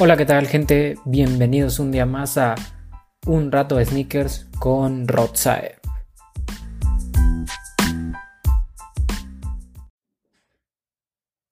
[0.00, 0.96] Hola, ¿qué tal gente?
[1.04, 2.56] Bienvenidos un día más a
[3.26, 5.76] Un rato de sneakers con Rodsae.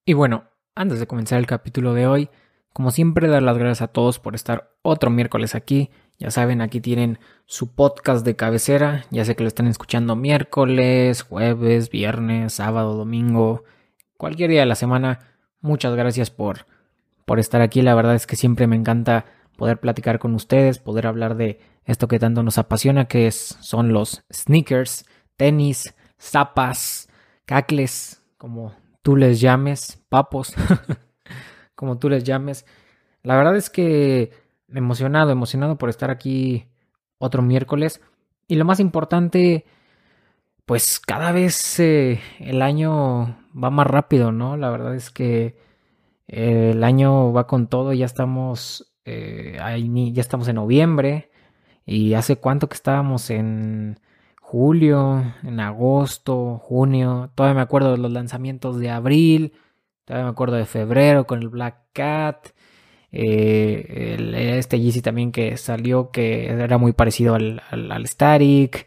[0.05, 0.43] Y bueno,
[0.75, 2.31] antes de comenzar el capítulo de hoy,
[2.73, 5.91] como siempre dar las gracias a todos por estar otro miércoles aquí.
[6.19, 9.05] Ya saben, aquí tienen su podcast de cabecera.
[9.13, 13.63] Ya sé que lo están escuchando miércoles, jueves, viernes, sábado, domingo,
[14.17, 15.21] cualquier día de la semana.
[15.61, 16.72] Muchas gracias por
[17.25, 17.83] por estar aquí.
[17.83, 19.25] La verdad es que siempre me encanta
[19.57, 23.93] poder platicar con ustedes, poder hablar de esto que tanto nos apasiona, que es, son
[23.93, 27.09] los sneakers, tenis, zapas,
[27.45, 30.55] cacles, como tú les llames, papos,
[31.75, 32.65] como tú les llames.
[33.23, 34.33] La verdad es que
[34.69, 36.67] emocionado, emocionado por estar aquí
[37.19, 38.01] otro miércoles.
[38.49, 39.65] Y lo más importante,
[40.67, 44.57] pues cada vez eh, el año va más rápido, ¿no?
[44.57, 45.57] La verdad es que
[46.33, 49.59] el año va con todo, ya estamos, eh,
[50.13, 51.31] ya estamos en noviembre.
[51.85, 54.01] Y hace cuánto que estábamos en
[54.41, 59.55] julio, en agosto, junio, todavía me acuerdo de los lanzamientos de abril,
[60.05, 62.49] todavía me acuerdo de febrero con el Black Cat,
[63.13, 68.87] eh, este Yeezy también que salió que era muy parecido al, al, Static,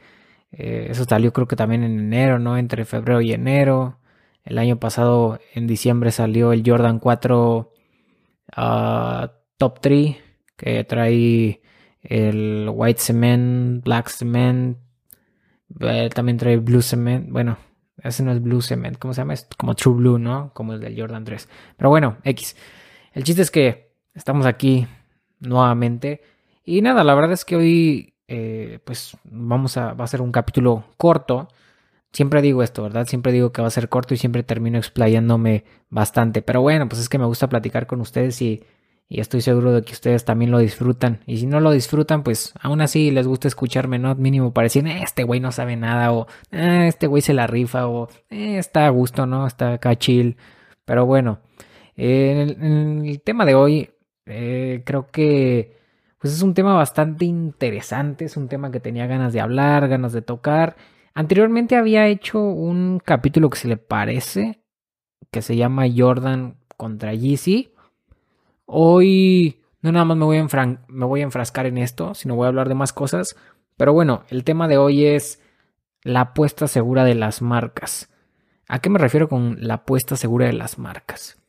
[0.51, 2.57] eh, eso salió creo que también en enero, ¿no?
[2.57, 3.99] Entre febrero y enero.
[4.45, 7.73] El año pasado, en diciembre, salió el Jordan 4
[8.55, 10.17] ah, Top 3,
[10.55, 11.61] que trae
[12.03, 14.77] el White Cement, Black Cement,
[15.79, 17.29] eh, también trae Blue Cement.
[17.31, 17.57] Bueno,
[18.03, 19.33] ese no es Blue Cement, ¿cómo se llama?
[19.33, 20.51] Es como True Blue, ¿no?
[20.53, 21.49] Como el del Jordan 3.
[21.77, 22.55] Pero bueno, X.
[23.13, 24.85] El chiste es que estamos aquí
[25.39, 26.21] nuevamente.
[26.63, 30.31] Y nada, la verdad es que hoy, eh, pues vamos a, va a ser un
[30.31, 31.47] capítulo corto.
[32.16, 33.08] Siempre digo esto, ¿verdad?
[33.08, 36.41] Siempre digo que va a ser corto y siempre termino explayándome bastante.
[36.41, 38.63] Pero bueno, pues es que me gusta platicar con ustedes y,
[39.09, 41.19] estoy seguro de que ustedes también lo disfrutan.
[41.25, 44.16] Y si no lo disfrutan, pues aún así les gusta escucharme, ¿no?
[44.16, 47.47] Mínimo para decir, eh, este güey no sabe nada o eh, este güey se la
[47.47, 49.45] rifa o eh, está a gusto, ¿no?
[49.45, 50.38] Está acá chill.
[50.85, 51.41] Pero bueno,
[51.97, 53.90] en el, tema de hoy
[54.23, 55.75] creo que
[56.17, 60.13] pues es un tema bastante interesante, es un tema que tenía ganas de hablar, ganas
[60.13, 60.78] de tocar.
[61.16, 64.62] Anteriormente había hecho un capítulo que se le parece,
[65.31, 67.74] que se llama Jordan contra Yeezy.
[68.66, 72.46] Hoy no nada más me voy, a me voy a enfrascar en esto, sino voy
[72.46, 73.38] a hablar de más cosas.
[73.78, 75.42] Pero bueno, el tema de hoy es
[76.03, 78.12] la apuesta segura de las marcas.
[78.68, 81.42] ¿A qué me refiero con la apuesta segura de las marcas?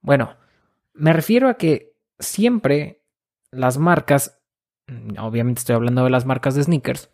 [0.00, 0.36] Bueno,
[0.94, 3.04] me refiero a que siempre
[3.52, 4.42] las marcas,
[5.20, 7.08] obviamente estoy hablando de las marcas de sneakers,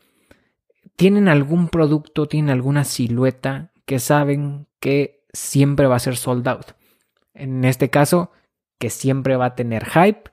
[0.98, 6.72] tienen algún producto, tienen alguna silueta que saben que siempre va a ser sold out.
[7.34, 8.32] En este caso,
[8.80, 10.32] que siempre va a tener hype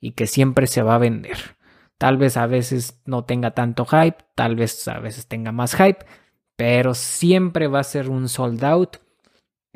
[0.00, 1.56] y que siempre se va a vender.
[1.98, 6.06] Tal vez a veces no tenga tanto hype, tal vez a veces tenga más hype,
[6.54, 8.98] pero siempre va a ser un sold out.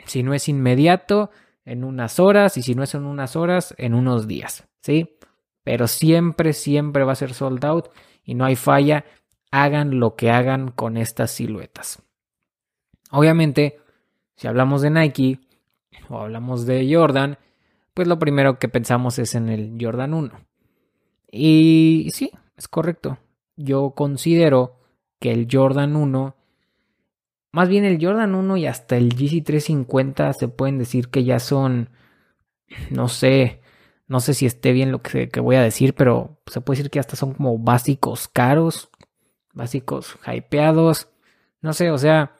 [0.06, 1.32] Si no es inmediato,
[1.64, 5.18] en unas horas, y si no es en unas horas, en unos días, ¿sí?
[5.64, 7.88] Pero siempre, siempre va a ser sold out
[8.22, 9.04] y no hay falla
[9.50, 12.02] hagan lo que hagan con estas siluetas.
[13.10, 13.78] Obviamente,
[14.36, 15.40] si hablamos de Nike
[16.08, 17.38] o hablamos de Jordan,
[17.94, 20.30] pues lo primero que pensamos es en el Jordan 1.
[21.30, 23.18] Y sí, es correcto.
[23.56, 24.76] Yo considero
[25.18, 26.36] que el Jordan 1,
[27.50, 31.40] más bien el Jordan 1 y hasta el GC 350 se pueden decir que ya
[31.40, 31.90] son,
[32.90, 33.60] no sé,
[34.06, 36.90] no sé si esté bien lo que, que voy a decir, pero se puede decir
[36.90, 38.90] que hasta son como básicos caros,
[39.58, 41.08] básicos hypeados.
[41.60, 42.36] No sé, o sea,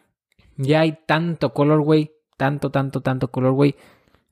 [0.57, 3.75] ya hay tanto colorway, tanto, tanto, tanto colorway.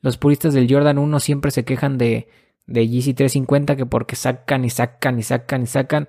[0.01, 2.29] Los puristas del Jordan 1 siempre se quejan de,
[2.67, 6.09] de Yeezy 350 que porque sacan y sacan y sacan y sacan.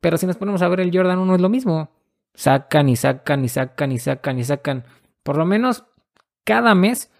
[0.00, 1.90] Pero si nos ponemos a ver el Jordan 1 es lo mismo.
[2.32, 4.84] Sacan y sacan y sacan y sacan y sacan.
[5.22, 5.84] Por lo menos
[6.44, 7.10] cada mes,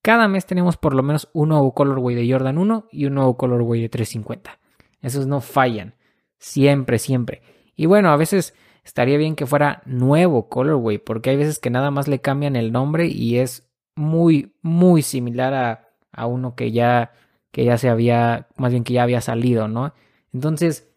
[0.00, 3.36] cada mes tenemos por lo menos un nuevo colorway de Jordan 1 y un nuevo
[3.36, 4.58] colorway de 350.
[5.02, 5.94] Esos no fallan.
[6.38, 7.42] Siempre, siempre.
[7.80, 8.52] Y bueno, a veces
[8.84, 12.72] estaría bien que fuera nuevo colorway, porque hay veces que nada más le cambian el
[12.72, 17.12] nombre y es muy, muy similar a, a uno que ya,
[17.50, 19.94] que ya se había, más bien que ya había salido, ¿no?
[20.34, 20.90] Entonces,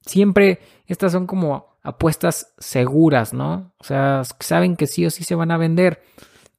[0.00, 3.74] siempre estas son como apuestas seguras, ¿no?
[3.76, 6.02] O sea, saben que sí o sí se van a vender.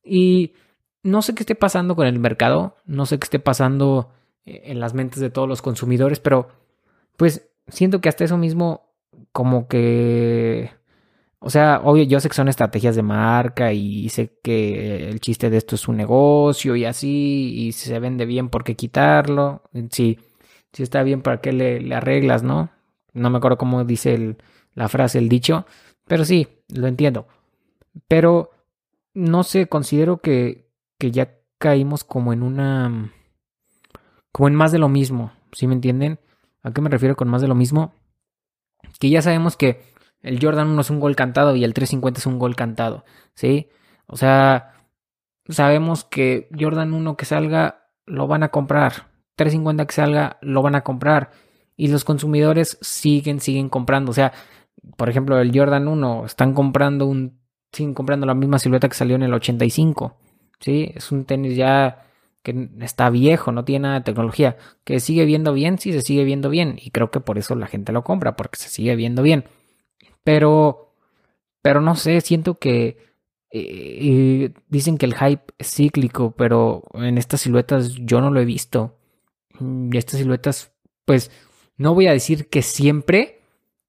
[0.03, 0.53] Y
[1.01, 4.11] no sé qué esté pasando con el mercado, no sé qué esté pasando
[4.45, 6.49] eh, en las mentes de todos los consumidores, pero
[7.17, 8.92] pues siento que hasta eso mismo
[9.31, 10.71] como que
[11.45, 15.49] o sea, obvio, yo sé que son estrategias de marca y sé que el chiste
[15.49, 19.61] de esto es un negocio y así, y si se vende bien, ¿por qué quitarlo?
[19.91, 20.17] Si,
[20.71, 22.69] si está bien, ¿para qué le, arreglas, no?
[23.11, 24.37] No me acuerdo cómo dice
[24.73, 25.65] la frase, el dicho,
[26.07, 27.27] pero sí, lo entiendo.
[28.07, 28.51] Pero,
[29.13, 33.11] no sé, considero que, que ya caímos como en una...
[34.31, 36.19] como en más de lo mismo, ¿sí me entienden?
[36.61, 37.93] ¿A qué me refiero con más de lo mismo?
[38.99, 39.81] Que ya sabemos que
[40.21, 43.03] el Jordan 1 es un gol cantado y el 350 es un gol cantado,
[43.35, 43.69] ¿sí?
[44.07, 44.73] O sea,
[45.49, 50.75] sabemos que Jordan 1 que salga lo van a comprar, 350 que salga lo van
[50.75, 51.31] a comprar
[51.75, 54.11] y los consumidores siguen, siguen comprando.
[54.11, 54.31] O sea,
[54.97, 57.39] por ejemplo, el Jordan 1 están comprando un,
[57.71, 60.17] siguen comprando la misma silueta que salió en el 85,
[60.59, 60.91] ¿sí?
[60.95, 62.05] Es un tenis ya
[62.43, 66.25] que está viejo, no tiene nada de tecnología, que sigue viendo bien, sí se sigue
[66.25, 69.23] viendo bien y creo que por eso la gente lo compra, porque se sigue viendo
[69.23, 69.45] bien.
[70.23, 70.93] Pero,
[71.61, 72.97] pero no sé, siento que
[73.49, 78.45] eh, dicen que el hype es cíclico, pero en estas siluetas yo no lo he
[78.45, 78.97] visto.
[79.59, 80.71] Y estas siluetas,
[81.05, 81.31] pues,
[81.77, 83.41] no voy a decir que siempre,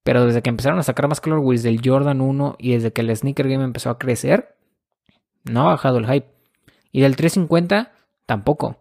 [0.03, 3.15] pero desde que empezaron a sacar más colorways del Jordan 1 y desde que el
[3.15, 4.55] sneaker game empezó a crecer,
[5.43, 6.27] no ha bajado el hype.
[6.91, 7.94] Y del 350
[8.25, 8.77] tampoco.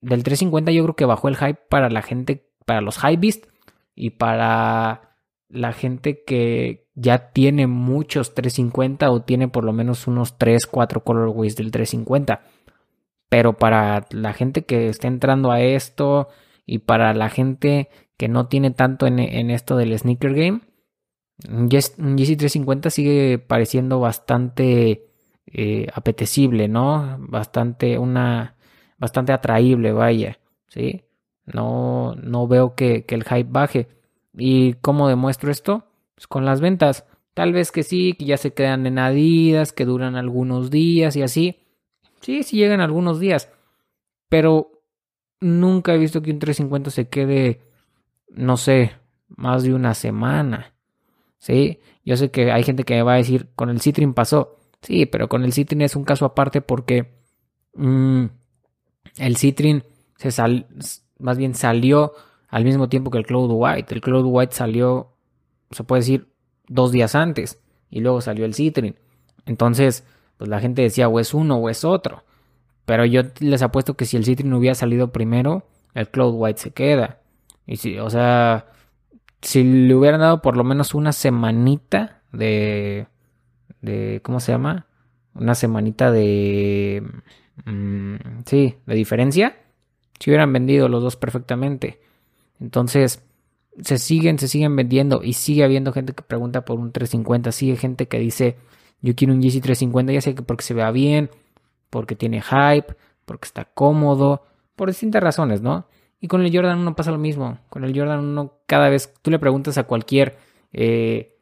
[0.00, 3.46] Del 350 yo creo que bajó el hype para la gente, para los hypebeast
[3.94, 5.16] y para
[5.48, 11.04] la gente que ya tiene muchos 350 o tiene por lo menos unos 3, 4
[11.04, 12.42] colorways del 350.
[13.28, 16.28] Pero para la gente que está entrando a esto
[16.66, 19.18] y para la gente que no tiene tanto en,
[19.50, 20.60] esto del sneaker game,
[21.48, 25.06] un GC350 sigue pareciendo bastante
[25.46, 27.16] eh, apetecible, ¿no?
[27.20, 28.56] Bastante una
[29.02, 30.38] bastante atraíble, vaya,
[30.68, 31.02] ¿sí?
[31.44, 33.88] No, no veo que, que el hype baje.
[34.32, 35.86] ¿Y cómo demuestro esto?
[36.14, 37.04] Pues con las ventas.
[37.34, 41.22] Tal vez que sí, que ya se quedan en Adidas, que duran algunos días y
[41.22, 41.56] así.
[42.20, 43.50] Sí, sí llegan algunos días.
[44.28, 44.70] Pero
[45.40, 47.60] nunca he visto que un 350 se quede,
[48.28, 48.92] no sé,
[49.28, 50.74] más de una semana.
[51.38, 54.58] Sí, yo sé que hay gente que me va a decir, con el Citrin pasó.
[54.80, 57.12] Sí, pero con el Citrin es un caso aparte porque
[57.74, 58.26] mm,
[59.16, 59.84] el Citrin
[60.16, 60.66] se sal,
[61.18, 62.12] más bien salió
[62.48, 63.94] al mismo tiempo que el Cloud White.
[63.94, 65.14] El Cloud White salió,
[65.70, 66.28] se puede decir,
[66.68, 67.60] dos días antes
[67.90, 68.96] y luego salió el Citrin.
[69.46, 70.04] Entonces,
[70.36, 72.24] pues la gente decía o es uno o es otro.
[72.84, 76.70] Pero yo les apuesto que si el Citrin hubiera salido primero, el Cloud White se
[76.72, 77.20] queda.
[77.66, 78.66] Y si, o sea,
[79.40, 83.06] si le hubieran dado por lo menos una semanita de,
[83.80, 84.86] de ¿cómo se llama?
[85.34, 87.04] Una semanita de,
[87.64, 88.16] mm,
[88.46, 89.56] sí, de diferencia,
[90.18, 92.00] si hubieran vendido los dos perfectamente.
[92.60, 93.22] Entonces,
[93.80, 97.76] se siguen, se siguen vendiendo y sigue habiendo gente que pregunta por un 350, sigue
[97.76, 98.56] gente que dice,
[99.00, 101.30] yo quiero un GC 350, ya sé que porque se vea bien,
[101.90, 102.94] porque tiene hype,
[103.24, 104.44] porque está cómodo,
[104.76, 105.86] por distintas razones, ¿no?
[106.20, 107.58] Y con el Jordan 1 pasa lo mismo.
[107.68, 110.36] Con el Jordan 1 cada vez tú le preguntas a cualquier
[110.72, 111.36] eh,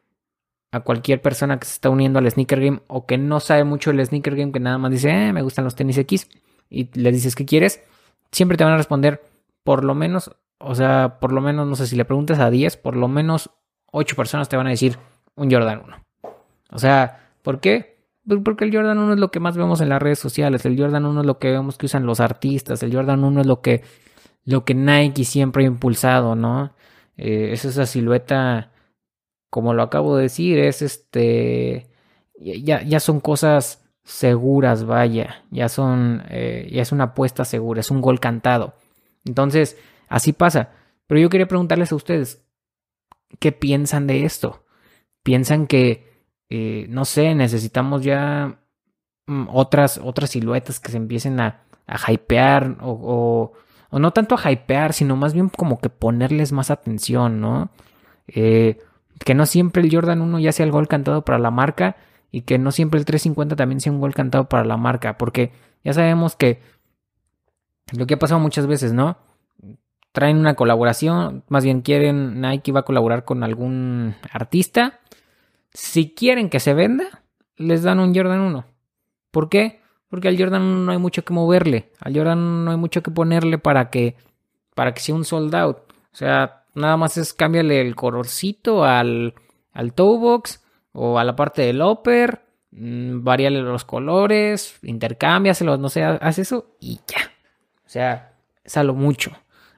[0.71, 3.91] a cualquier persona que se está uniendo al sneaker game o que no sabe mucho
[3.91, 6.29] del sneaker game, que nada más dice, eh, me gustan los tenis X
[6.69, 7.81] y le dices qué quieres,
[8.31, 9.21] siempre te van a responder
[9.63, 10.31] por lo menos
[10.63, 13.49] o sea, por lo menos, no sé, si le preguntas a 10, por lo menos
[13.91, 14.97] 8 personas te van a decir
[15.35, 16.05] un Jordan 1.
[16.71, 17.97] O sea, ¿por qué?
[18.27, 20.65] Pues porque el Jordan 1 es lo que más vemos en las redes sociales.
[20.65, 22.83] El Jordan 1 es lo que vemos que usan los artistas.
[22.83, 23.83] El Jordan 1 es lo que,
[24.45, 26.73] lo que Nike siempre ha impulsado, ¿no?
[27.17, 28.71] Eh, es esa silueta,
[29.51, 31.87] como lo acabo de decir, es este.
[32.39, 35.43] Ya, ya son cosas seguras, vaya.
[35.51, 36.23] Ya son.
[36.29, 38.73] Eh, ya es una apuesta segura, es un gol cantado.
[39.23, 39.77] Entonces,
[40.11, 40.71] Así pasa.
[41.07, 42.45] Pero yo quería preguntarles a ustedes,
[43.39, 44.65] ¿qué piensan de esto?
[45.23, 46.05] ¿Piensan que,
[46.49, 48.59] eh, no sé, necesitamos ya
[49.27, 53.53] mm, otras, otras siluetas que se empiecen a, a hypear o,
[53.89, 57.71] o, no tanto a hypear, sino más bien como que ponerles más atención, ¿no?
[58.27, 58.79] Eh,
[59.25, 61.97] que no siempre el Jordan 1 ya sea el gol cantado para la marca
[62.31, 65.51] y que no siempre el 350 también sea un gol cantado para la marca, porque
[65.83, 66.61] ya sabemos que
[67.91, 69.17] lo que ha pasado muchas veces, ¿no?
[70.11, 74.99] traen una colaboración, más bien quieren, Nike va a colaborar con algún artista.
[75.73, 77.23] Si quieren que se venda,
[77.55, 78.65] les dan un Jordan 1.
[79.31, 79.79] ¿Por qué?
[80.09, 83.11] Porque al Jordan 1 no hay mucho que moverle, al Jordan no hay mucho que
[83.11, 84.15] ponerle para que
[84.75, 85.77] para que sea un sold out.
[86.11, 89.33] O sea, nada más es cámbiale el colorcito al
[89.73, 89.93] al
[90.93, 96.75] o a la parte del upper, mmm, variale los colores, intercámbiaselos, no sé, haz eso
[96.79, 97.31] y ya.
[97.85, 99.31] O sea, es a lo mucho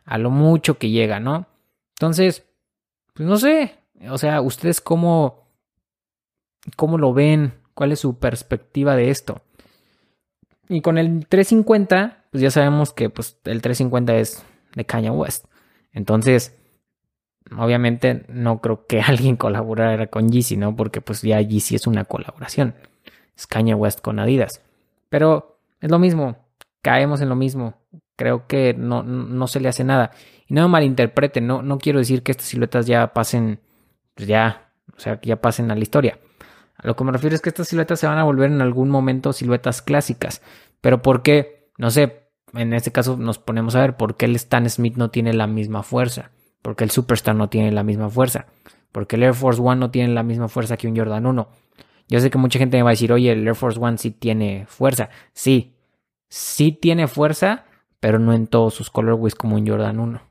[0.05, 1.47] a lo mucho que llega, ¿no?
[1.95, 2.45] Entonces,
[3.13, 3.75] pues no sé,
[4.09, 5.47] o sea, ustedes cómo,
[6.75, 9.41] cómo lo ven, cuál es su perspectiva de esto.
[10.69, 14.43] Y con el 350, pues ya sabemos que pues, el 350 es
[14.75, 15.45] de Kanye West.
[15.91, 16.55] Entonces,
[17.57, 20.75] obviamente no creo que alguien colaborara con Yeezy, ¿no?
[20.75, 22.75] Porque pues ya Yeezy es una colaboración.
[23.35, 24.62] Es West con Adidas.
[25.09, 26.38] Pero es lo mismo,
[26.81, 27.75] caemos en lo mismo.
[28.15, 30.12] Creo que no, no se le hace nada.
[30.47, 33.59] Y no me malinterpreten, no, no quiero decir que estas siluetas ya pasen,
[34.15, 36.19] pues ya, o sea, que ya pasen a la historia.
[36.77, 38.89] A lo que me refiero es que estas siluetas se van a volver en algún
[38.89, 40.41] momento siluetas clásicas.
[40.81, 41.69] Pero ¿por qué?
[41.77, 42.23] No sé,
[42.53, 45.47] en este caso nos ponemos a ver por qué el Stan Smith no tiene la
[45.47, 46.31] misma fuerza.
[46.63, 48.48] Porque el Superstar no tiene la misma fuerza.
[48.91, 51.48] Porque el Air Force One no tiene la misma fuerza que un Jordan 1.
[52.08, 54.12] Yo sé que mucha gente me va a decir, oye, el Air Force One sí
[54.12, 55.10] tiene fuerza.
[55.34, 55.75] Sí,
[56.29, 57.65] sí tiene fuerza,
[58.00, 60.22] pero no en todos sus colorways como un Jordan 1.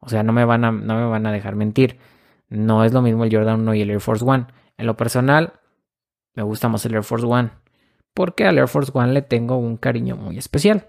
[0.00, 1.98] O sea, no me van a, no me van a dejar mentir.
[2.48, 4.46] No es lo mismo el Jordan 1 y el Air Force One.
[4.76, 5.54] En lo personal,
[6.34, 7.50] me gusta más el Air Force One.
[8.12, 10.88] Porque al Air Force One le tengo un cariño muy especial.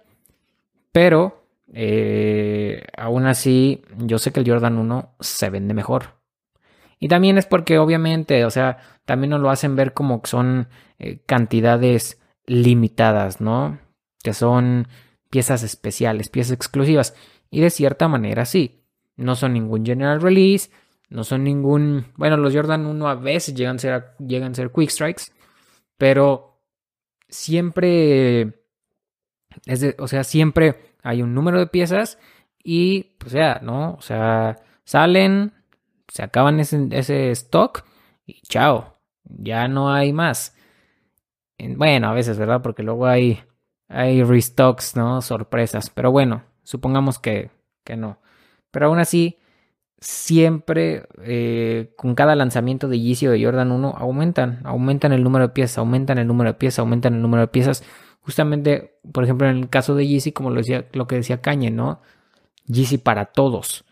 [0.92, 6.16] Pero eh, aún así, yo sé que el Jordan 1 se vende mejor.
[7.00, 10.70] Y también es porque obviamente, o sea, también nos lo hacen ver como que son
[10.98, 13.80] eh, cantidades limitadas, ¿no?
[14.24, 14.88] Que son
[15.30, 17.16] piezas especiales, piezas exclusivas.
[17.50, 18.82] Y de cierta manera sí.
[19.18, 20.72] No son ningún general release,
[21.10, 22.08] no son ningún...
[22.18, 25.24] Bueno, los Jordan 1 a veces llegan a ser, llegan a ser quick strikes,
[25.98, 26.60] pero
[27.30, 28.62] siempre...
[29.66, 32.18] Es o sea, siempre hay un número de piezas
[32.64, 33.94] y, pues ya, ¿no?
[33.94, 35.54] O sea, salen,
[36.08, 37.86] se acaban ese, ese stock
[38.26, 40.58] y chao, ya no hay más.
[41.60, 42.62] Bueno, a veces, ¿verdad?
[42.64, 43.40] Porque luego hay,
[43.88, 45.22] hay restocks, ¿no?
[45.22, 45.92] Sorpresas.
[45.92, 47.52] Pero bueno, supongamos que,
[47.84, 48.20] que no.
[48.72, 49.38] Pero aún así,
[50.00, 55.48] siempre eh, con cada lanzamiento de Yeezy o de Jordan 1 aumentan, aumentan el número
[55.48, 57.84] de piezas, aumentan el número de piezas, aumentan el número de piezas
[58.26, 61.70] justamente, por ejemplo, en el caso de Yeezy, como lo, decía, lo que decía Cañe,
[61.70, 62.02] ¿no?
[62.66, 63.86] Yeezy para todos.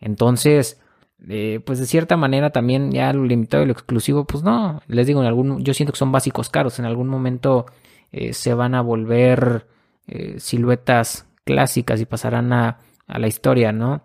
[0.00, 0.80] Entonces,
[1.28, 5.08] eh, pues de cierta manera también ya lo limitado y lo exclusivo, pues no, les
[5.08, 7.66] digo, en algún, yo siento que son básicos caros, en algún momento
[8.12, 9.66] eh, se van a volver
[10.06, 12.78] eh, siluetas clásicas y pasarán a,
[13.08, 14.02] a la historia, ¿no?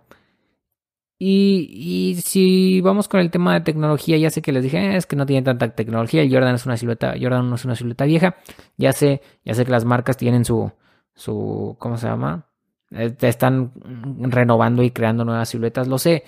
[1.17, 5.05] Y, si vamos con el tema de tecnología, ya sé que les dije, eh, es
[5.05, 8.05] que no tiene tanta tecnología, el Jordan es una silueta, Jordan no es una silueta
[8.05, 8.36] vieja,
[8.77, 10.72] ya sé, ya sé que las marcas tienen su,
[11.13, 12.48] su, ¿cómo se llama?
[12.91, 13.72] Eh, están
[14.19, 16.25] renovando y creando nuevas siluetas, lo sé,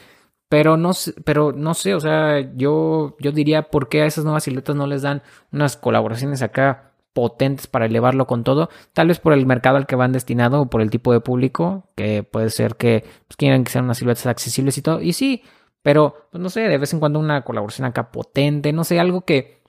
[0.49, 0.91] pero no,
[1.25, 4.87] pero no sé, o sea, yo, yo diría por qué a esas nuevas siluetas no
[4.87, 9.77] les dan unas colaboraciones acá potentes para elevarlo con todo, tal vez por el mercado
[9.77, 13.37] al que van destinado o por el tipo de público, que puede ser que pues,
[13.37, 15.41] quieran que sean unas siluetas accesibles y todo, y sí,
[15.81, 19.21] pero pues, no sé, de vez en cuando una colaboración acá potente, no sé, algo
[19.21, 19.63] que,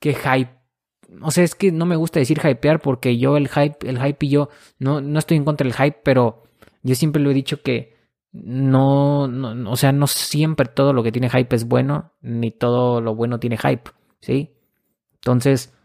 [0.00, 0.58] que hype.
[1.22, 4.26] O sea, es que no me gusta decir hypear porque yo el hype, el hype
[4.26, 4.48] y yo
[4.80, 6.42] no, no estoy en contra del hype, pero
[6.82, 7.94] yo siempre lo he dicho que
[8.32, 13.00] no, no, o sea, no siempre todo lo que tiene hype es bueno, ni todo
[13.00, 13.88] lo bueno tiene hype,
[14.20, 14.56] ¿sí?
[15.14, 15.77] Entonces,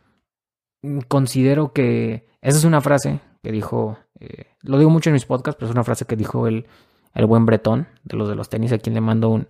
[1.07, 5.57] considero que esa es una frase que dijo, eh, lo digo mucho en mis podcasts,
[5.57, 6.65] pero es una frase que dijo el,
[7.13, 9.47] el buen Bretón de los de los tenis, a quien le mando un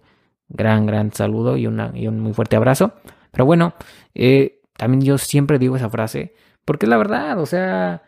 [0.49, 2.93] gran, gran saludo y, una, y un muy fuerte abrazo.
[3.31, 3.73] Pero bueno,
[4.13, 6.35] eh, también yo siempre digo esa frase,
[6.65, 8.03] porque es la verdad, o sea,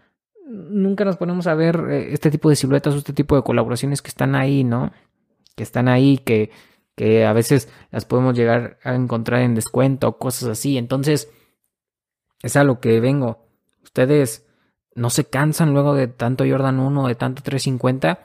[0.48, 4.01] nunca nos ponemos a ver eh, este tipo de siluetas o este tipo de colaboraciones
[4.01, 4.91] que están ahí, ¿no?
[5.55, 6.51] Que están ahí, que,
[6.96, 10.77] que a veces las podemos llegar a encontrar en descuento, cosas así.
[10.77, 11.29] Entonces,
[12.46, 13.40] es a lo que vengo.
[13.84, 14.46] Ustedes
[14.94, 18.20] no se cansan luego de tanto Jordan 1, de tanto 350.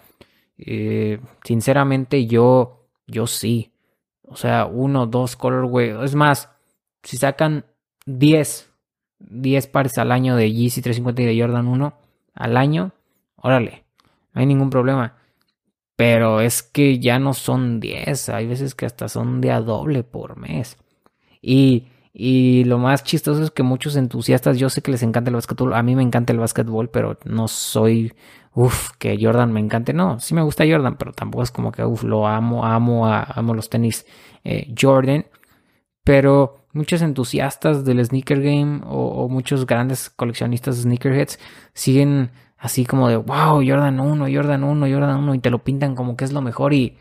[0.59, 3.73] Eh, sinceramente, yo, yo sí.
[4.23, 6.05] O sea, uno, dos colorway.
[6.05, 6.51] Es más,
[7.03, 7.65] si sacan
[8.05, 8.71] 10,
[9.21, 11.95] 10 pares al año de Yeezy 350 y de Jordan 1
[12.35, 12.93] al año,
[13.37, 13.85] órale,
[14.35, 15.17] no hay ningún problema.
[15.97, 20.03] Pero es que ya no son 10, hay veces que hasta son de a doble
[20.05, 20.77] por mes.
[21.41, 25.37] Y y lo más chistoso es que muchos entusiastas, yo sé que les encanta el
[25.37, 28.13] básquetbol, a mí me encanta el básquetbol, pero no soy,
[28.55, 29.93] uff, que Jordan me encante.
[29.93, 33.55] No, sí me gusta Jordan, pero tampoco es como que, uff, lo amo, amo, amo
[33.55, 34.07] los tenis
[34.45, 35.27] eh, Jordan.
[36.03, 41.39] Pero muchos entusiastas del sneaker game o, muchos grandes coleccionistas de sneakerheads
[41.75, 45.95] siguen así como de, wow, Jordan 1, Jordan 1, Jordan 1, y te lo pintan
[45.95, 46.97] como que es lo mejor y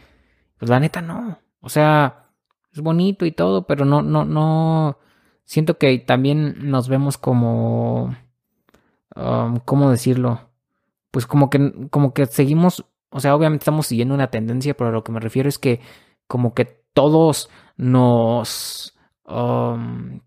[0.57, 1.39] pues la neta no.
[1.61, 2.28] O sea,
[2.73, 4.97] es bonito y todo, pero no, no, no.
[5.45, 8.15] Siento que también nos vemos como.
[9.15, 10.49] Um, ¿Cómo decirlo?
[11.11, 12.85] Pues como que, como que seguimos.
[13.09, 15.81] O sea, obviamente estamos siguiendo una tendencia, pero a lo que me refiero es que
[16.27, 18.95] como que todos nos.
[19.25, 20.21] Um,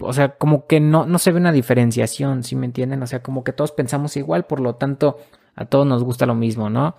[0.00, 3.02] o sea, como que no, no se ve una diferenciación, ¿sí me entienden?
[3.02, 5.18] O sea, como que todos pensamos igual, por lo tanto,
[5.54, 6.96] a todos nos gusta lo mismo, ¿no?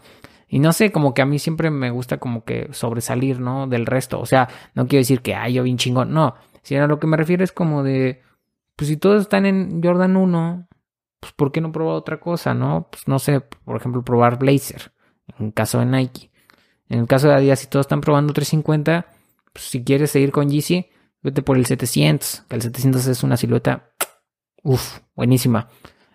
[0.53, 3.67] Y no sé, como que a mí siempre me gusta como que sobresalir, ¿no?
[3.67, 4.19] Del resto.
[4.19, 6.35] O sea, no quiero decir que, ay, yo bien chingón, no.
[6.61, 8.21] Sino a lo que me refiero es como de,
[8.75, 10.67] pues si todos están en Jordan 1,
[11.21, 12.89] pues ¿por qué no probar otra cosa, no?
[12.91, 14.91] Pues no sé, por ejemplo, probar Blazer,
[15.39, 16.31] en caso de Nike.
[16.89, 19.05] En el caso de Adidas, si todos están probando 350,
[19.53, 20.89] pues si quieres seguir con Yeezy,
[21.21, 23.93] vete por el 700, que el 700 es una silueta,
[24.63, 25.69] uff, buenísima.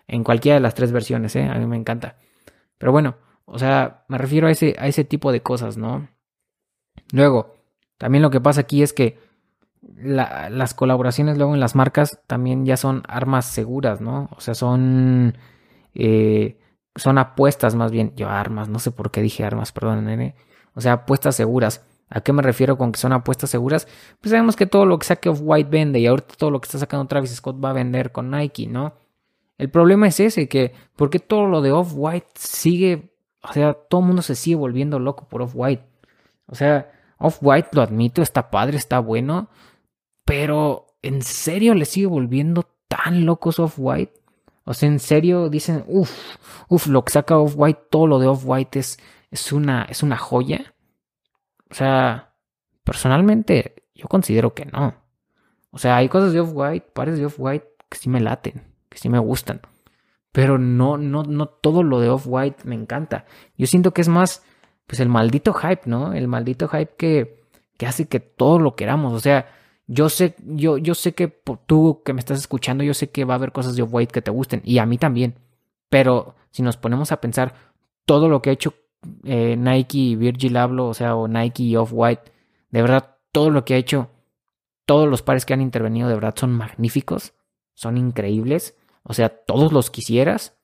[0.05, 1.49] En cualquiera de las tres versiones, ¿eh?
[1.49, 2.17] A mí me encanta.
[2.77, 6.07] Pero bueno, o sea, me refiero a ese, a ese tipo de cosas, ¿no?
[7.11, 7.55] Luego,
[7.97, 9.17] también lo que pasa aquí es que
[9.95, 14.29] las colaboraciones luego en las marcas también ya son armas seguras, ¿no?
[14.35, 15.37] O sea, son...
[15.93, 16.59] Eh,
[16.97, 18.13] son apuestas más bien.
[18.15, 20.35] Yo armas, no sé por qué dije armas, perdón, nene.
[20.73, 21.85] O sea, apuestas seguras.
[22.09, 23.87] ¿A qué me refiero con que son apuestas seguras?
[24.21, 26.79] Pues sabemos que todo lo que saque Off-White vende y ahorita todo lo que está
[26.79, 28.93] sacando Travis Scott va a vender con Nike, ¿no?
[29.57, 33.11] El problema es ese, que ¿por qué todo lo de Off-White sigue,
[33.41, 35.83] o sea, todo el mundo se sigue volviendo loco por Off-White?
[36.47, 39.49] O sea, Off-White, lo admito, está padre, está bueno,
[40.25, 44.13] pero ¿en serio le sigue volviendo tan locos Off-White?
[44.65, 46.11] O sea, en serio dicen, uff,
[46.67, 48.99] uff, lo que saca Off-White, todo lo de Off-White es,
[49.31, 50.73] es, una, es una joya.
[51.69, 52.33] O sea,
[52.83, 54.95] personalmente yo considero que no.
[55.71, 59.09] O sea, hay cosas de Off-White, pares de Off-White que sí me laten, que sí
[59.09, 59.61] me gustan.
[60.31, 63.25] Pero no, no, no todo lo de Off-White me encanta.
[63.57, 64.43] Yo siento que es más,
[64.85, 66.13] pues el maldito hype, ¿no?
[66.13, 67.43] El maldito hype que,
[67.77, 69.13] que hace que todo lo queramos.
[69.13, 69.47] O sea,
[69.87, 71.27] yo sé, yo, yo sé que
[71.65, 74.21] tú que me estás escuchando, yo sé que va a haber cosas de Off-White que
[74.21, 74.61] te gusten.
[74.63, 75.35] Y a mí también.
[75.89, 77.53] Pero si nos ponemos a pensar
[78.05, 78.73] todo lo que ha hecho
[79.23, 82.31] eh, Nike y Virgil hablo, o sea, o Nike y Off-White,
[82.71, 84.09] de verdad, todo lo que ha hecho,
[84.85, 87.33] todos los pares que han intervenido, de verdad, son magníficos,
[87.73, 88.75] son increíbles.
[89.07, 90.57] O sea, todos los quisieras,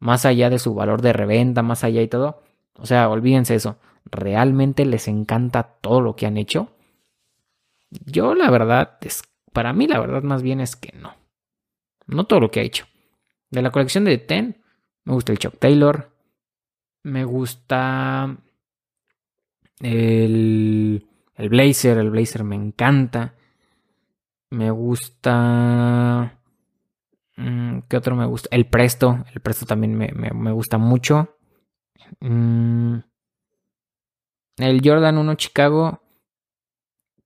[0.00, 2.42] más allá de su valor de reventa, más allá y todo.
[2.74, 3.78] O sea, olvídense eso.
[4.04, 6.72] ¿Realmente les encanta todo lo que han hecho?
[7.90, 11.14] Yo, la verdad, es, para mí, la verdad, más bien es que no.
[12.06, 12.86] No todo lo que ha hecho.
[13.50, 14.60] De la colección de Ten,
[15.04, 16.10] me gusta el Chuck Taylor,
[17.04, 18.36] me gusta
[19.80, 21.98] el, el Blazer.
[21.98, 23.34] El Blazer me encanta.
[24.50, 26.38] Me gusta.
[27.36, 28.48] Mm, ¿Qué otro me gusta?
[28.52, 29.24] El Presto.
[29.32, 31.36] El Presto también me, gusta mucho.
[32.20, 32.98] Mm,
[34.58, 36.02] el Jordan 1 Chicago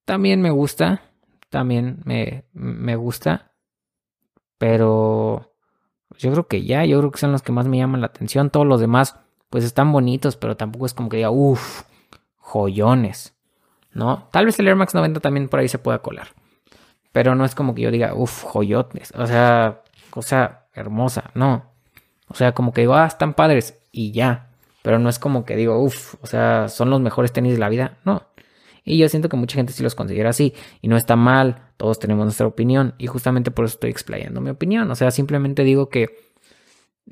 [0.05, 1.03] también me gusta.
[1.51, 3.53] También me, me gusta.
[4.59, 5.55] Pero
[6.19, 8.51] yo creo que ya, yo creo que son los que más me llaman la atención.
[8.51, 9.17] Todos los demás
[9.51, 11.83] pues están bonitos, pero tampoco es como que diga, uff,
[12.37, 13.35] joyones,
[13.93, 14.29] ¿no?
[14.31, 16.29] Tal vez el Air Max 90 también por ahí se pueda colar,
[17.13, 21.73] pero no es como que yo diga, uff, joyotes, o sea, cosa hermosa, no.
[22.29, 24.51] O sea, como que digo, ah, están padres y ya,
[24.83, 27.69] pero no es como que digo, uff, o sea, son los mejores tenis de la
[27.69, 28.23] vida, no.
[28.85, 30.55] Y yo siento que mucha gente sí los considera así.
[30.81, 32.95] Y no está mal, todos tenemos nuestra opinión.
[32.97, 34.91] Y justamente por eso estoy explayando mi opinión.
[34.91, 36.17] O sea, simplemente digo que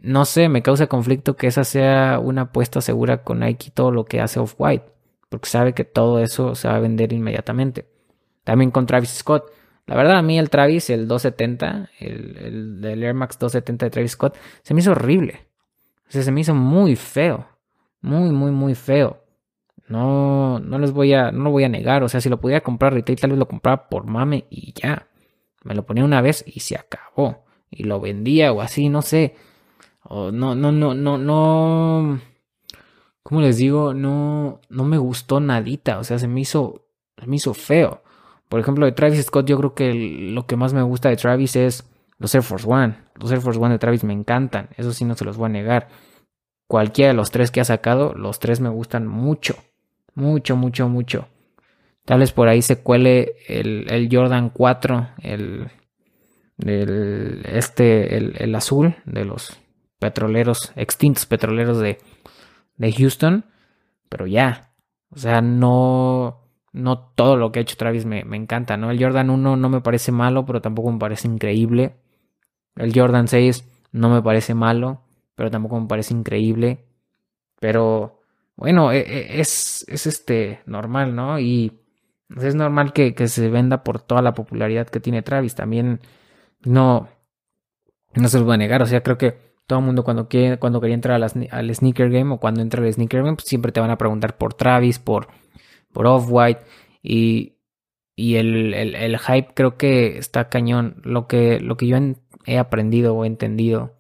[0.03, 4.05] no sé, me causa conflicto que esa sea una apuesta segura con Nike todo lo
[4.05, 4.85] que hace Off-White,
[5.29, 7.87] porque sabe que todo eso se va a vender inmediatamente.
[8.45, 9.51] También con Travis Scott.
[9.87, 14.13] La verdad, a mí el Travis, el 270, el, el, Air Max 270 de Travis
[14.13, 15.47] Scott, se me hizo horrible.
[16.09, 17.47] O sea, se me hizo muy feo.
[18.01, 19.23] Muy, muy, muy feo.
[19.89, 22.03] No, no les voy a, no lo voy a negar.
[22.03, 25.09] O sea, si lo pudiera comprar retail, tal vez lo compraba por mame y ya.
[25.63, 27.45] Me lo ponía una vez y se acabó.
[27.71, 29.35] Y lo vendía o así, no sé
[30.11, 32.21] no, no, no, no, no.
[33.23, 33.93] ¿Cómo les digo?
[33.95, 35.99] No, no me gustó nadita.
[35.99, 36.87] O sea, se me hizo,
[37.19, 38.03] se me hizo feo.
[38.49, 41.57] Por ejemplo, de Travis Scott, yo creo que lo que más me gusta de Travis
[41.57, 41.85] es
[42.19, 42.97] los Air Force One.
[43.17, 44.69] Los Air Force One de Travis me encantan.
[44.77, 45.89] Eso sí, no se los voy a negar.
[46.67, 49.57] Cualquiera de los tres que ha sacado, los tres me gustan mucho.
[50.15, 51.29] Mucho, mucho, mucho.
[52.05, 55.71] Tal vez por ahí se cuele el, el Jordan 4, el,
[56.59, 59.59] el, este, el, el azul de los
[59.99, 61.99] petroleros, extintos petroleros de,
[62.77, 63.45] de Houston,
[64.09, 64.73] pero ya,
[65.11, 66.46] o sea, no,
[66.77, 68.91] no todo lo que ha hecho Travis me, me, encanta, ¿no?
[68.91, 71.97] El Jordan 1 no me parece malo, pero tampoco me parece increíble.
[72.77, 75.01] El Jordan 6 no me parece malo,
[75.35, 76.85] pero tampoco me parece increíble.
[77.61, 78.21] Pero
[78.57, 81.39] bueno, e, e, es, es este normal, ¿no?
[81.41, 81.73] Y
[82.37, 85.55] es normal que, que, se venda por toda la popularidad que tiene Travis.
[85.55, 86.01] También
[86.63, 87.09] no,
[88.15, 88.83] no se los voy a negar.
[88.83, 92.35] O sea, creo que todo el mundo cuando, quiere, cuando quería entrar al sneaker game
[92.35, 95.29] o cuando entra al sneaker game, pues siempre te van a preguntar por Travis, por,
[95.97, 96.61] por Off-White.
[97.03, 97.57] Y
[98.17, 101.03] y el, el, hype creo que está cañón.
[101.05, 101.99] Lo que, lo que yo
[102.47, 103.95] he aprendido o entendido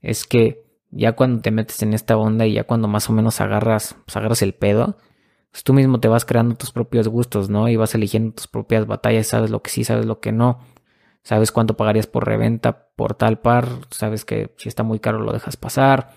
[0.00, 3.40] es que ya cuando te metes en esta onda y ya cuando más o menos
[3.42, 4.96] agarras, pues agarras el pedo,
[5.50, 7.68] pues tú mismo te vas creando tus propios gustos, ¿no?
[7.68, 10.60] Y vas eligiendo tus propias batallas, sabes lo que sí, sabes lo que no.
[11.22, 15.32] Sabes cuánto pagarías por reventa por tal par, sabes que si está muy caro lo
[15.32, 16.12] dejas pasar.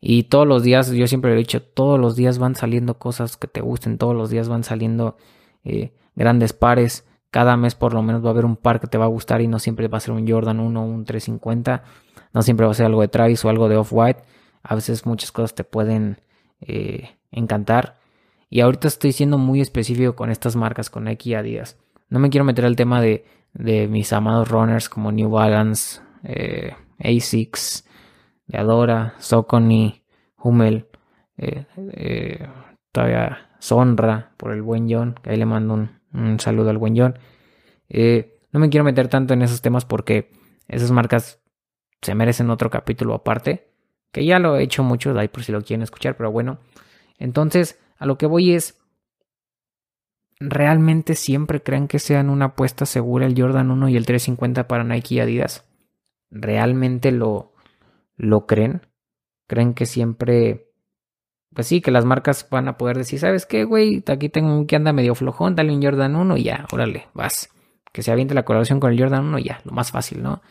[0.00, 3.48] Y todos los días, yo siempre he dicho, todos los días van saliendo cosas que
[3.48, 5.16] te gusten, todos los días van saliendo
[5.64, 7.06] eh, grandes pares.
[7.30, 9.40] Cada mes por lo menos va a haber un par que te va a gustar
[9.40, 11.82] y no siempre va a ser un Jordan 1 o un 350.
[12.32, 14.22] No siempre va a ser algo de Travis o algo de Off-White.
[14.62, 16.20] A veces muchas cosas te pueden
[16.60, 17.98] eh, encantar.
[18.50, 21.76] Y ahorita estoy siendo muy específico con estas marcas, con Nike Adidas.
[22.08, 26.72] No me quiero meter al tema de, de mis amados runners como New Balance, eh,
[26.98, 27.84] Asics,
[28.48, 30.02] de Adora, Socony,
[30.42, 30.88] Hummel,
[31.36, 32.48] eh, eh,
[32.90, 35.74] todavía Sonra por el buen John, que ahí le mando
[36.12, 37.18] un, saludo al buen John.
[37.88, 40.30] Eh, no me quiero meter tanto en esos temas porque
[40.68, 41.40] esas marcas
[42.00, 43.70] se merecen otro capítulo aparte,
[44.12, 46.58] que ya lo he hecho mucho, de ahí por si lo quieren escuchar, pero bueno.
[47.18, 48.80] Entonces, a lo que voy es,
[50.38, 54.84] ¿realmente siempre creen que sean una apuesta segura el Jordan 1 y el 350 para
[54.84, 55.64] Nike y Adidas?
[56.30, 57.52] ¿Realmente lo,
[58.18, 58.82] lo creen?
[59.46, 60.68] ¿Creen que siempre
[61.54, 64.02] pues sí, que las marcas van a poder decir, ¿sabes qué, güey?
[64.06, 67.48] Aquí tengo un que anda medio flojón, dale un Jordan 1 y ya, órale, vas.
[67.92, 70.42] Que se aviente la colaboración con el Jordan 1 y ya, lo más fácil, ¿no?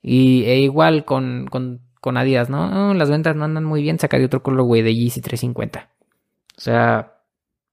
[0.00, 2.94] Y e igual con, con, con Adidas, ¿no?
[2.94, 5.90] Las ventas no andan muy bien, saca de otro color, güey, de Yeezy 350.
[6.56, 7.20] O sea,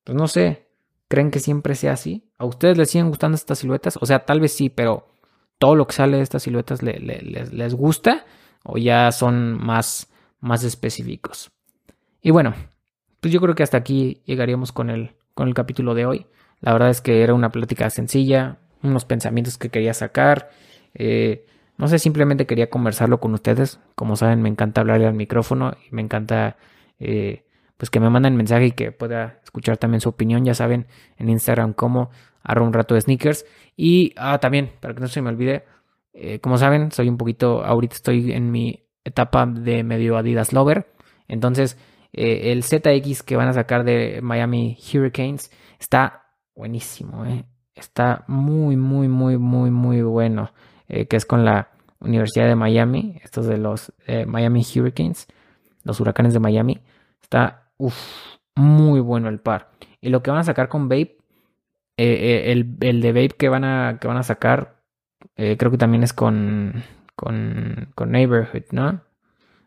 [0.03, 0.67] pues no sé,
[1.07, 2.29] ¿creen que siempre sea así?
[2.37, 3.97] ¿A ustedes les siguen gustando estas siluetas?
[4.01, 5.07] O sea, tal vez sí, pero
[5.59, 8.25] todo lo que sale de estas siluetas les, les gusta
[8.65, 11.51] o ya son más, más específicos.
[12.21, 12.53] Y bueno,
[13.21, 16.25] pues yo creo que hasta aquí llegaríamos con el, con el capítulo de hoy.
[16.59, 20.49] La verdad es que era una plática sencilla, unos pensamientos que quería sacar.
[20.95, 21.45] Eh,
[21.77, 23.79] no sé, simplemente quería conversarlo con ustedes.
[23.95, 26.57] Como saben, me encanta hablarle al micrófono y me encanta
[26.99, 27.45] eh,
[27.77, 30.45] pues que me manden mensaje y que pueda escuchar también su opinión.
[30.45, 32.09] Ya saben, en Instagram como
[32.41, 33.45] arro un rato de sneakers.
[33.75, 35.65] Y ah, también, para que no se me olvide,
[36.17, 40.87] eh, como saben, soy un poquito, ahorita estoy en mi etapa de medio Adidas Lover.
[41.27, 41.77] Entonces,
[42.13, 47.43] eh, el ZX que van a sacar de Miami Hurricanes está buenísimo, eh.
[47.75, 50.51] está muy, muy, muy, muy, muy bueno.
[50.87, 53.91] Que es con la Universidad de Miami, estos de los
[54.27, 55.25] Miami Hurricanes,
[55.83, 56.79] los huracanes de Miami.
[57.23, 57.71] Está
[58.55, 59.71] muy bueno el par.
[59.99, 61.17] Y lo que van a sacar con Vape,
[61.97, 64.74] el, el, de Vape que van a, que van a sacar,
[65.35, 66.83] creo que también es con,
[67.15, 69.01] con, Neighborhood, ¿no?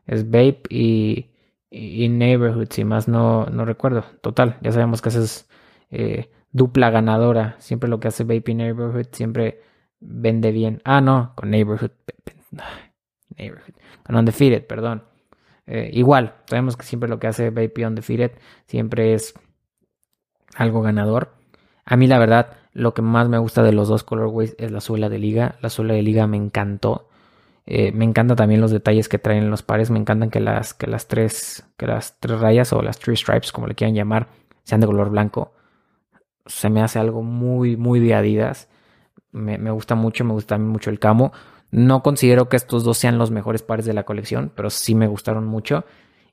[0.07, 1.31] Es Vape y
[1.71, 4.05] y Neighborhood, si más no, no recuerdo.
[4.23, 5.49] Total, ya sabemos que esa es
[5.91, 7.57] eh, dupla ganadora.
[7.59, 9.61] Siempre lo que hace Vape Neighborhood siempre
[10.01, 10.81] vende bien.
[10.85, 11.91] Ah, no, con Neighborhood.
[13.37, 13.75] Neighborhood.
[14.05, 15.05] Con Undefeated, perdón.
[15.67, 18.33] Eh, igual, sabemos que siempre lo que hace Vape Undefeated
[18.67, 19.35] siempre es
[20.57, 21.35] algo ganador.
[21.85, 24.81] A mí, la verdad, lo que más me gusta de los dos colorways es la
[24.81, 25.57] suela de liga.
[25.61, 27.09] La suela de liga me encantó.
[27.67, 29.91] Eh, me encantan también los detalles que traen los pares.
[29.91, 33.53] Me encantan que las, que las tres, que las tres rayas o las three stripes,
[33.53, 34.29] como le quieran llamar,
[34.65, 35.53] sean de color blanco.
[36.47, 38.69] Se me hace algo muy, muy de Adidas.
[39.33, 41.33] Me, gusta mucho, me gusta mucho el camo.
[41.71, 45.07] No considero que estos dos sean los mejores pares de la colección, pero sí me
[45.07, 45.85] gustaron mucho.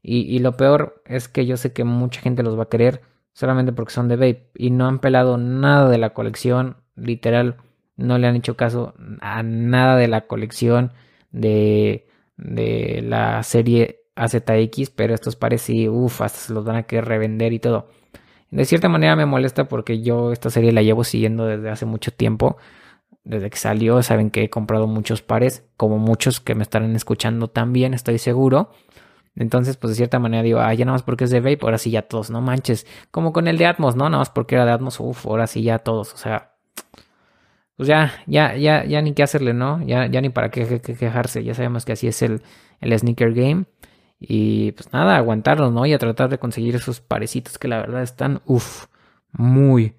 [0.01, 3.01] Y, y, lo peor es que yo sé que mucha gente los va a querer
[3.35, 6.77] solamente porque son de vape y no han pelado nada de la colección.
[6.95, 7.57] Literal,
[7.97, 10.93] no le han hecho caso a nada de la colección
[11.31, 16.83] de, de la serie AZX, pero estos pares sí, uff, hasta se los van a
[16.83, 17.89] querer revender y todo.
[18.51, 22.11] De cierta manera me molesta porque yo esta serie la llevo siguiendo desde hace mucho
[22.11, 22.57] tiempo.
[23.25, 27.49] Desde que salió, saben que he comprado muchos pares, como muchos que me estarán escuchando
[27.49, 28.71] también, estoy seguro.
[29.35, 31.77] Entonces, pues de cierta manera digo, ah, ya nada más porque es de Vape, ahora
[31.77, 32.87] sí ya todos, no manches.
[33.11, 34.05] Como con el de Atmos, ¿no?
[34.05, 36.13] Nada más porque era de Atmos, uff, ahora sí ya todos.
[36.13, 36.55] O sea,
[37.77, 39.81] pues ya, ya, ya, ya ni qué hacerle, ¿no?
[39.85, 41.43] Ya, ya ni para qué, quejarse.
[41.43, 42.41] Ya sabemos que así es el,
[42.79, 43.65] el sneaker game.
[44.19, 45.85] Y pues nada, aguantarlos, ¿no?
[45.85, 48.85] Y a tratar de conseguir esos parecitos que la verdad están, uff,
[49.33, 49.95] muy,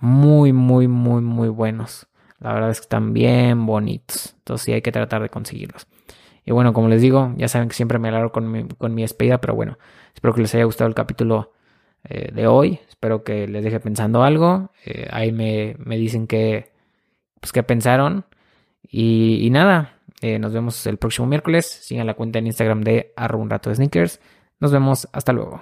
[0.00, 2.08] muy, muy, muy, muy buenos.
[2.40, 4.34] La verdad es que están bien bonitos.
[4.38, 5.86] Entonces sí hay que tratar de conseguirlos.
[6.48, 9.02] Y bueno, como les digo, ya saben que siempre me alargo con mi, con mi
[9.02, 9.76] despedida, pero bueno,
[10.14, 11.52] espero que les haya gustado el capítulo
[12.04, 12.80] eh, de hoy.
[12.88, 14.70] Espero que les deje pensando algo.
[14.86, 16.72] Eh, ahí me, me dicen que
[17.38, 18.24] pues qué pensaron.
[18.90, 21.66] Y, nada, eh, nos vemos el próximo miércoles.
[21.66, 24.18] Sigan la cuenta en Instagram de arroba un rato de sneakers.
[24.58, 25.60] Nos vemos, hasta luego.